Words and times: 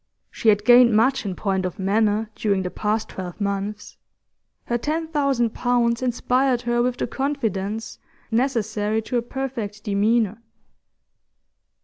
She 0.31 0.49
had 0.49 0.65
gained 0.65 0.95
much 0.95 1.27
in 1.27 1.35
point 1.35 1.63
of 1.63 1.77
manner 1.77 2.31
during 2.33 2.63
the 2.63 2.71
past 2.71 3.07
twelve 3.09 3.39
months; 3.39 3.97
her 4.65 4.79
ten 4.79 5.07
thousand 5.07 5.51
pounds 5.53 6.01
inspired 6.01 6.61
her 6.63 6.81
with 6.81 6.97
the 6.97 7.05
confidence 7.05 7.99
necessary 8.31 9.03
to 9.03 9.17
a 9.17 9.21
perfect 9.21 9.83
demeanour. 9.83 10.41